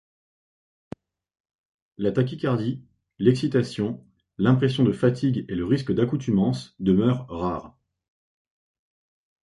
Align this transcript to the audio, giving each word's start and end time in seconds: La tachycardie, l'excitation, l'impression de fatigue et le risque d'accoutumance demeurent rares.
La 1.99 2.11
tachycardie, 2.11 2.81
l'excitation, 3.19 4.03
l'impression 4.39 4.83
de 4.83 4.91
fatigue 4.93 5.45
et 5.47 5.53
le 5.53 5.63
risque 5.63 5.93
d'accoutumance 5.93 6.73
demeurent 6.79 7.27
rares. 7.27 7.77